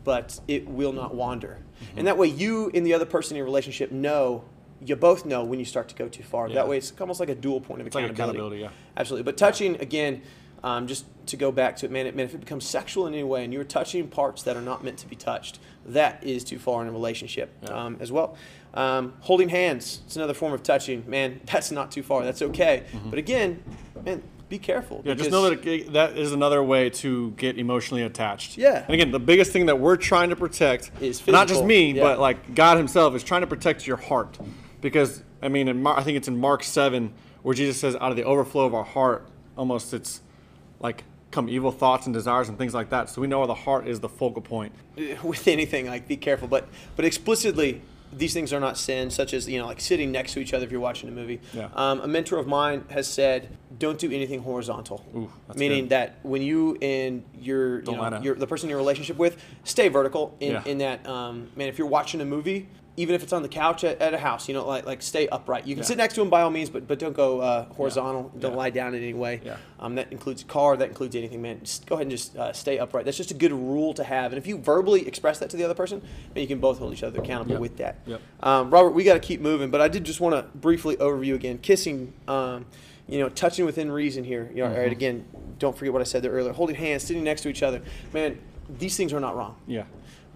but 0.04 0.40
it 0.48 0.68
will 0.68 0.94
not 0.94 1.14
wander. 1.14 1.60
Mm-hmm. 1.84 2.00
And 2.00 2.08
that 2.08 2.18
way 2.18 2.28
you 2.28 2.72
and 2.74 2.86
the 2.86 2.94
other 2.94 3.06
person 3.06 3.34
in 3.36 3.38
your 3.38 3.46
relationship 3.46 3.92
know, 3.92 4.44
you 4.84 4.96
both 4.96 5.26
know 5.26 5.44
when 5.44 5.60
you 5.60 5.66
start 5.66 5.90
to 5.90 5.96
go 5.96 6.08
too 6.08 6.24
far. 6.24 6.48
Yeah. 6.48 6.56
That 6.56 6.68
way 6.68 6.78
it's 6.78 6.94
almost 7.00 7.20
like 7.20 7.30
a 7.30 7.36
dual 7.36 7.62
point 7.62 7.82
of 7.82 7.88
It's 7.88 7.96
like 7.96 8.06
accountability. 8.06 8.62
accountability, 8.62 8.62
yeah. 8.62 9.00
Absolutely. 9.00 9.24
But 9.24 9.38
touching 9.38 9.76
again, 9.82 10.22
um, 10.68 10.88
just 10.88 11.06
to 11.28 11.38
go 11.38 11.52
back 11.52 11.76
to 11.78 11.86
it, 11.86 11.92
man, 11.92 12.06
man, 12.16 12.26
if 12.26 12.34
it 12.34 12.40
becomes 12.40 12.66
sexual 12.66 13.08
in 13.08 13.14
any 13.14 13.24
way 13.24 13.44
and 13.44 13.54
you're 13.54 13.64
touching 13.64 14.08
parts 14.08 14.44
that 14.44 14.56
are 14.56 14.62
not 14.62 14.84
meant 14.84 14.98
to 15.00 15.08
be 15.08 15.16
touched, 15.16 15.60
that 15.86 16.24
is 16.24 16.44
too 16.44 16.60
far 16.60 16.82
in 16.82 16.88
a 16.88 16.92
relationship 16.92 17.54
Yeah. 17.64 17.86
um, 17.86 17.98
as 18.00 18.12
well. 18.12 18.36
Um, 18.74 19.14
holding 19.22 19.50
hands, 19.50 20.02
it's 20.06 20.16
another 20.16 20.34
form 20.34 20.54
of 20.54 20.64
touching. 20.64 21.04
Man, 21.08 21.42
that's 21.52 21.72
not 21.72 21.92
too 21.92 22.04
far. 22.04 22.24
That's 22.24 22.42
okay. 22.42 22.84
But 23.10 23.20
again, 23.20 23.64
man, 24.04 24.22
be 24.50 24.58
careful. 24.58 25.00
Mm-hmm. 25.00 25.08
Yeah, 25.10 25.14
just 25.16 25.32
know 25.32 25.50
that 25.50 25.66
it, 25.66 25.94
that 25.94 26.18
is 26.18 26.32
another 26.32 26.64
way 26.64 26.90
to 26.90 27.32
get 27.32 27.58
emotionally 27.58 28.04
attached. 28.04 28.58
Yeah. 28.58 28.84
And 28.86 28.94
again, 28.94 29.12
the 29.12 29.20
biggest 29.20 29.52
thing 29.52 29.66
that 29.66 29.80
we're 29.80 29.98
trying 29.98 30.30
to 30.30 30.36
protect 30.36 30.92
Is 31.02 31.26
not 31.28 31.48
just 31.48 31.64
me, 31.64 31.92
yeah. 31.92 32.04
but 32.04 32.20
like 32.20 32.56
God 32.56 32.78
Himself 32.78 33.16
is 33.16 33.24
trying 33.24 33.42
to 33.42 33.48
protect 33.48 33.86
your 33.86 33.98
heart, 33.98 34.38
because 34.82 35.24
I 35.42 35.50
mean, 35.50 35.68
in 35.68 35.82
Mar- 35.84 35.98
I 36.00 36.04
think 36.04 36.18
it's 36.18 36.28
in 36.30 36.38
Mark 36.40 36.64
seven 36.64 37.14
where 37.44 37.54
Jesus 37.56 37.80
says, 37.80 37.96
"Out 37.96 38.12
of 38.12 38.16
the 38.18 38.24
overflow 38.24 38.66
of 38.66 38.74
our 38.74 38.84
heart, 38.86 39.28
almost 39.58 39.94
it's 39.94 40.22
like 40.80 41.04
come 41.32 41.50
evil 41.50 41.72
thoughts 41.72 42.06
and 42.08 42.14
desires 42.14 42.50
and 42.50 42.58
things 42.58 42.74
like 42.74 42.90
that." 42.90 43.10
So 43.10 43.22
we 43.22 43.28
know 43.28 43.40
where 43.40 43.48
the 43.48 43.54
heart 43.54 43.88
is 43.88 44.00
the 44.00 44.10
focal 44.10 44.42
point. 44.42 44.74
with 45.24 45.48
anything 45.48 45.86
like 45.88 46.08
be 46.08 46.18
careful 46.18 46.48
but 46.48 46.68
but 46.96 47.06
explicitly 47.06 47.82
these 48.14 48.34
things 48.34 48.54
are 48.54 48.60
not 48.60 48.78
sin 48.78 49.10
such 49.12 49.34
as 49.34 49.48
you 49.50 49.60
know 49.60 49.66
like 49.68 49.82
sitting 49.82 50.12
next 50.14 50.32
to 50.34 50.40
each 50.40 50.54
other 50.54 50.66
if 50.66 50.72
you're 50.72 50.80
watching 50.80 51.10
a 51.10 51.12
movie 51.12 51.40
Yeah. 51.54 51.68
um, 51.76 52.00
a 52.00 52.08
mentor 52.08 52.40
of 52.40 52.48
mine 52.48 52.86
has 52.90 53.06
said 53.06 53.50
don't 53.78 54.00
do 54.00 54.10
anything 54.12 54.42
horizontal 54.42 55.06
Ooh, 55.14 55.30
that's 55.48 55.60
meaning 55.60 55.84
good. 55.84 55.90
that 55.90 56.20
when 56.24 56.42
you 56.42 56.78
and 56.82 57.24
your 57.38 57.82
you 57.84 57.92
know, 57.92 58.20
your, 58.22 58.36
the 58.36 58.48
person 58.48 58.70
you're 58.70 58.78
in 58.78 58.80
your 58.80 58.86
relationship 58.86 59.18
with 59.18 59.38
stay 59.66 59.90
vertical 59.90 60.36
in, 60.40 60.54
Yeah. 60.54 60.64
in 60.66 60.78
that 60.78 61.06
um, 61.06 61.50
man 61.58 61.68
if 61.68 61.78
you're 61.78 61.88
watching 61.88 62.22
a 62.22 62.26
movie 62.26 62.70
even 63.00 63.14
if 63.14 63.22
it's 63.22 63.32
on 63.32 63.44
the 63.44 63.48
couch 63.48 63.84
at, 63.84 64.02
at 64.02 64.14
a 64.16 64.18
house, 64.18 64.48
you 64.48 64.56
know, 64.56 64.66
like 64.68 64.86
like 64.88 65.02
stay 65.04 65.28
upright. 65.28 65.68
You 65.68 65.76
can 65.76 65.84
Yeah. 65.84 65.88
sit 65.88 65.98
next 65.98 66.16
to 66.16 66.22
him 66.22 66.30
by 66.32 66.42
all 66.42 66.50
means, 66.50 66.70
but 66.72 66.88
but 66.88 66.98
don't 66.98 67.14
go 67.16 67.40
uh, 67.42 67.66
horizontal. 67.76 68.32
Don't 68.40 68.52
Yeah. 68.54 68.58
lie 68.58 68.70
down 68.72 68.96
in 68.96 69.04
any 69.04 69.14
way. 69.14 69.40
Yeah. 69.46 69.58
Um, 69.80 69.96
that 69.96 70.12
includes 70.12 70.44
car. 70.44 70.76
That 70.76 70.90
includes 70.90 71.16
anything, 71.16 71.42
man. 71.42 71.60
Just 71.64 71.86
go 71.86 71.96
ahead 71.96 72.08
and 72.08 72.12
just 72.12 72.36
uh, 72.36 72.52
stay 72.54 72.80
upright. 72.80 73.06
That's 73.06 73.16
just 73.18 73.30
a 73.30 73.36
good 73.36 73.52
rule 73.54 73.94
to 73.94 74.04
have. 74.04 74.32
And 74.32 74.40
if 74.40 74.48
you 74.48 74.58
verbally 74.58 75.08
express 75.08 75.38
that 75.40 75.50
to 75.52 75.58
the 75.58 75.64
other 75.64 75.76
person, 75.76 76.02
then 76.34 76.42
you 76.42 76.48
can 76.48 76.60
both 76.60 76.80
hold 76.80 76.92
each 76.92 77.04
other 77.04 77.22
accountable 77.22 77.54
Yep. 77.54 77.62
with 77.62 77.78
that. 77.78 78.00
Yep. 78.08 78.22
Um, 78.42 78.72
Robert, 78.72 78.92
we 78.92 79.04
got 79.04 79.14
to 79.14 79.20
keep 79.20 79.42
moving, 79.42 79.70
but 79.70 79.80
I 79.80 79.88
did 79.88 80.04
just 80.04 80.20
want 80.20 80.36
to 80.36 80.58
briefly 80.58 80.96
overview 80.98 81.36
again. 81.36 81.60
Kissing, 81.60 82.14
um, 82.28 82.66
you 83.08 83.20
know, 83.20 83.30
touching 83.30 83.66
within 83.66 83.92
reason 83.92 84.24
here. 84.24 84.50
You 84.54 84.64
know, 84.64 84.72
all 84.72 84.76
right, 84.78 84.90
Mhm. 84.90 84.92
again, 84.92 85.26
don't 85.60 85.78
forget 85.78 85.94
what 85.94 86.02
I 86.02 86.06
said 86.06 86.24
there 86.24 86.32
earlier. 86.32 86.52
Holding 86.54 86.76
hands, 86.76 87.04
sitting 87.04 87.24
next 87.24 87.42
to 87.42 87.50
each 87.50 87.62
other. 87.62 87.82
Man, 88.12 88.40
these 88.80 88.98
things 88.98 89.14
are 89.14 89.20
not 89.22 89.36
wrong 89.38 89.56
Yeah. 89.68 89.84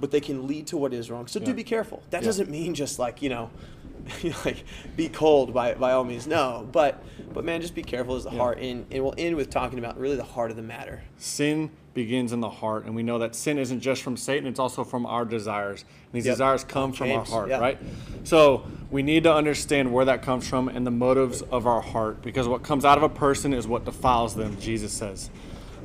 But 0.02 0.12
they 0.12 0.20
can 0.20 0.48
lead 0.48 0.68
to 0.68 0.78
what 0.78 0.94
is 0.94 1.10
wrong. 1.10 1.28
So 1.28 1.40
do 1.40 1.54
be 1.54 1.64
careful. 1.64 2.02
That 2.10 2.24
Yeah. 2.24 2.26
doesn't 2.28 2.50
mean 2.50 2.74
just 2.74 3.00
like 3.00 3.22
you 3.22 3.30
know, 3.30 3.50
like 4.46 4.64
be 4.98 5.08
cold 5.08 5.54
by 5.54 5.76
by 5.76 5.92
all 5.94 6.04
means. 6.04 6.28
No, 6.28 6.68
but 6.72 7.02
but 7.34 7.46
man, 7.46 7.62
just 7.62 7.76
be 7.76 7.84
careful 7.84 8.16
as 8.16 8.24
the 8.26 8.32
Yeah. 8.32 8.38
heart. 8.40 8.58
And 8.60 8.86
and 8.92 9.04
we'll 9.04 9.14
end 9.18 9.36
with 9.38 9.50
talking 9.50 9.80
about 9.80 9.98
really 9.98 10.18
the 10.18 10.24
heart 10.24 10.50
of 10.52 10.58
the 10.58 10.64
matter. 10.64 11.04
Sin 11.18 11.70
begins 11.94 12.32
in 12.32 12.40
the 12.40 12.50
heart, 12.50 12.86
and 12.86 12.96
we 12.96 13.04
know 13.04 13.20
that 13.20 13.36
sin 13.36 13.58
isn't 13.60 13.82
just 13.82 14.02
from 14.02 14.18
Satan; 14.18 14.48
it's 14.48 14.60
also 14.60 14.84
from 14.84 15.06
our 15.06 15.24
desires. 15.24 15.82
And 15.82 16.14
these 16.14 16.26
Yep. 16.26 16.34
desires 16.34 16.64
come 16.64 16.92
from 16.94 17.12
our 17.12 17.24
heart, 17.26 17.50
yeah. 17.50 17.60
right? 17.60 17.78
So 18.24 18.64
we 18.90 19.04
need 19.04 19.24
to 19.24 19.34
understand 19.34 19.94
where 19.94 20.06
that 20.06 20.22
comes 20.24 20.48
from 20.48 20.68
and 20.68 20.86
the 20.88 20.92
motives 20.92 21.42
of 21.44 21.68
our 21.68 21.82
heart, 21.82 22.22
because 22.24 22.48
what 22.48 22.64
comes 22.64 22.86
out 22.86 22.98
of 22.98 23.04
a 23.04 23.10
person 23.10 23.54
is 23.54 23.68
what 23.68 23.86
defiles 23.86 24.36
them. 24.36 24.58
Jesus 24.60 24.92
says. 24.92 25.30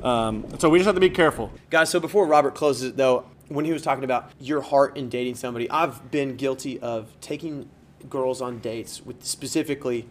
Um, 0.01 0.45
so 0.59 0.69
we 0.69 0.77
just 0.79 0.85
have 0.85 0.95
to 0.95 1.01
be 1.01 1.09
careful. 1.09 1.51
Guys, 1.69 1.89
so 1.89 1.99
before 1.99 2.25
Robert 2.27 2.53
closes 2.55 2.89
it 2.91 2.97
though, 2.97 3.25
when 3.49 3.65
he 3.65 3.71
was 3.71 3.81
talking 3.81 4.03
about 4.03 4.31
your 4.39 4.61
heart 4.61 4.97
in 4.97 5.09
dating 5.09 5.35
somebody, 5.35 5.69
I've 5.69 6.11
been 6.11 6.35
guilty 6.35 6.79
of 6.79 7.09
taking 7.21 7.69
girls 8.09 8.41
on 8.41 8.59
dates 8.59 9.05
with 9.05 9.23
specifically 9.23 10.07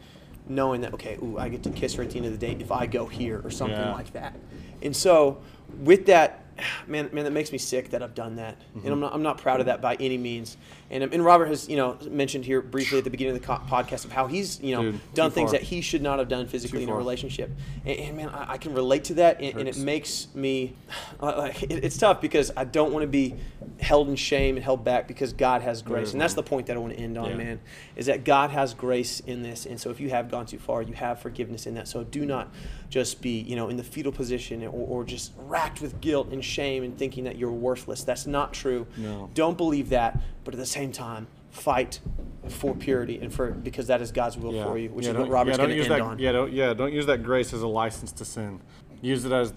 knowing 0.48 0.80
that 0.82 0.94
okay, 0.94 1.18
ooh, 1.22 1.38
I 1.38 1.48
get 1.48 1.62
to 1.64 1.70
kiss 1.70 1.94
her 1.94 2.02
at 2.02 2.10
the 2.10 2.16
end 2.18 2.26
of 2.26 2.32
the 2.32 2.38
date 2.38 2.60
if 2.60 2.70
I 2.72 2.86
go 2.86 3.06
here 3.06 3.40
or 3.44 3.50
something 3.50 3.76
Yeah. 3.78 3.92
like 3.92 4.12
that. 4.12 4.36
And 4.82 4.94
so 4.94 5.38
with 5.80 6.06
that, 6.06 6.44
man, 6.86 7.08
man, 7.12 7.24
that 7.24 7.32
makes 7.32 7.52
me 7.52 7.58
sick 7.58 7.90
that 7.90 8.02
I've 8.02 8.14
done 8.14 8.36
that, 8.36 8.56
Mm-hmm. 8.76 8.78
and 8.84 8.92
I'm 8.92 9.00
not, 9.00 9.14
I'm 9.14 9.22
not 9.22 9.38
proud 9.38 9.60
of 9.60 9.66
that 9.66 9.80
by 9.80 9.94
any 9.96 10.18
means. 10.18 10.56
And, 10.90 11.02
and 11.02 11.24
Robert 11.24 11.46
has, 11.46 11.68
you 11.68 11.76
know, 11.76 11.98
mentioned 12.08 12.44
here 12.44 12.62
briefly 12.62 12.98
at 12.98 13.04
the 13.04 13.10
beginning 13.10 13.34
of 13.34 13.40
the 13.40 13.46
co- 13.46 13.60
podcast 13.68 14.04
of 14.04 14.12
how 14.12 14.26
he's, 14.28 14.60
you 14.60 14.74
know, 14.76 14.82
Dude, 14.92 15.14
done 15.14 15.30
things 15.32 15.50
far. 15.50 15.58
that 15.58 15.66
he 15.66 15.80
should 15.80 16.00
not 16.02 16.20
have 16.20 16.28
done 16.28 16.46
physically 16.46 16.84
in 16.84 16.88
a 16.88 16.94
relationship. 16.94 17.50
And, 17.84 17.98
and 17.98 18.16
man, 18.16 18.28
I, 18.28 18.52
I 18.52 18.58
can 18.58 18.72
relate 18.74 19.04
to 19.04 19.14
that, 19.14 19.40
and, 19.40 19.58
and 19.58 19.68
it 19.68 19.76
makes 19.78 20.28
me 20.34 20.74
like 21.20 21.62
it, 21.64 21.84
it's 21.84 21.96
tough 21.98 22.20
because 22.20 22.52
I 22.56 22.64
don't 22.64 22.92
want 22.92 23.02
to 23.02 23.08
be 23.08 23.34
held 23.80 24.08
in 24.08 24.16
shame 24.16 24.56
and 24.56 24.64
held 24.64 24.84
back 24.84 25.08
because 25.08 25.32
God 25.32 25.62
has 25.62 25.82
grace, 25.82 26.12
and 26.12 26.20
that's 26.20 26.34
the 26.34 26.42
point 26.42 26.66
that 26.66 26.76
I 26.76 26.78
want 26.78 26.92
to 26.94 26.98
end 27.00 27.18
on, 27.18 27.30
Yeah. 27.30 27.36
man. 27.36 27.60
Is 27.96 28.06
that 28.06 28.24
God 28.24 28.50
has 28.50 28.72
grace 28.74 29.20
in 29.20 29.42
this, 29.42 29.66
and 29.66 29.80
so 29.80 29.90
if 29.90 29.98
you 30.00 30.10
have 30.10 30.30
gone 30.30 30.46
too 30.46 30.58
far, 30.58 30.82
you 30.82 30.94
have 30.94 31.20
forgiveness 31.20 31.66
in 31.66 31.74
that. 31.74 31.88
So 31.88 32.04
do 32.04 32.24
not 32.24 32.52
just 32.90 33.20
be, 33.20 33.40
you 33.40 33.56
know, 33.56 33.68
in 33.68 33.76
the 33.76 33.82
fetal 33.82 34.12
position 34.12 34.62
or, 34.62 34.68
or 34.70 35.02
just 35.04 35.32
racked 35.36 35.80
with 35.80 36.00
guilt 36.00 36.28
and 36.30 36.44
shame 36.46 36.82
and 36.82 36.96
thinking 36.96 37.24
that 37.24 37.36
you're 37.36 37.50
worthless. 37.50 38.04
That's 38.04 38.26
not 38.26 38.52
true. 38.52 38.86
No. 38.96 39.30
Don't 39.34 39.56
believe 39.56 39.90
that, 39.90 40.20
but 40.44 40.54
at 40.54 40.58
the 40.58 40.66
same 40.66 40.92
time, 40.92 41.26
fight 41.50 42.00
for 42.48 42.74
purity 42.74 43.18
and 43.20 43.32
for 43.32 43.50
because 43.50 43.88
that 43.88 44.00
is 44.00 44.12
God's 44.12 44.36
will 44.36 44.52
for 44.62 44.78
you, 44.78 44.90
which 44.90 45.06
Yeah, 45.06 45.12
is 45.12 45.18
what 45.18 45.28
Robert's 45.28 45.58
yeah, 45.58 45.64
going 45.66 45.76
to 45.76 45.82
end 45.82 45.90
that, 45.90 46.00
on. 46.00 46.18
Yeah, 46.18 46.32
don't, 46.32 46.52
yeah, 46.52 46.74
don't 46.74 46.92
use 46.92 47.06
that 47.06 47.22
grace 47.22 47.52
as 47.52 47.62
a 47.62 47.68
license 47.68 48.12
to 48.12 48.24
sin. 48.24 48.60
Use 49.02 49.24
it 49.24 49.32
as 49.32 49.52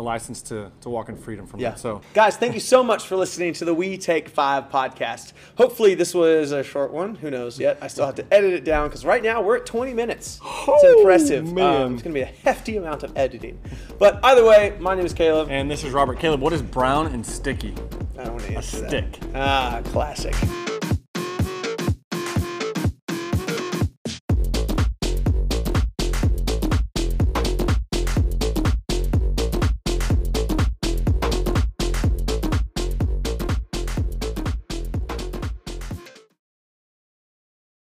a 0.00 0.02
license 0.02 0.40
to, 0.42 0.72
to 0.80 0.88
walk 0.88 1.08
in 1.10 1.16
freedom 1.16 1.46
from 1.46 1.60
Yeah. 1.60 1.74
it. 1.74 1.78
So 1.78 2.00
guys, 2.14 2.36
thank 2.36 2.54
you 2.54 2.60
so 2.60 2.82
much 2.82 3.06
for 3.06 3.16
listening 3.16 3.52
to 3.54 3.64
the 3.64 3.74
We 3.74 3.98
Take 3.98 4.28
Five 4.30 4.70
podcast. 4.70 5.32
Hopefully, 5.56 5.94
this 5.94 6.14
was 6.14 6.52
a 6.52 6.64
short 6.64 6.90
one. 6.90 7.14
Who 7.16 7.30
knows 7.30 7.60
yet? 7.60 7.78
I 7.82 7.88
still 7.88 8.06
have 8.06 8.14
to 8.16 8.34
edit 8.34 8.52
it 8.54 8.64
down 8.64 8.88
because 8.88 9.04
right 9.04 9.22
now 9.22 9.42
we're 9.42 9.58
at 9.58 9.66
20 9.66 9.92
minutes. 9.94 10.40
It's 10.42 10.84
Oh, 10.84 10.98
impressive. 10.98 11.52
man. 11.52 11.82
Um, 11.82 11.94
it's 11.94 12.02
going 12.02 12.14
to 12.14 12.18
be 12.18 12.22
a 12.22 12.32
hefty 12.44 12.76
amount 12.78 13.02
of 13.02 13.16
editing. 13.16 13.60
But 13.98 14.18
either 14.24 14.44
way, 14.44 14.74
my 14.80 14.94
name 14.94 15.04
is 15.06 15.12
Caleb. 15.12 15.48
and 15.50 15.70
this 15.70 15.84
is 15.84 15.92
Robert 15.92 16.18
Caleb. 16.18 16.40
What 16.40 16.52
is 16.54 16.62
brown 16.62 17.08
and 17.08 17.24
sticky? 17.24 17.74
I 18.18 18.24
don't 18.24 18.32
want 18.34 18.44
to 18.46 18.54
answer 18.56 18.80
that. 18.80 18.88
stick. 18.88 19.18
Ah, 19.34 19.80
classic. 19.84 20.34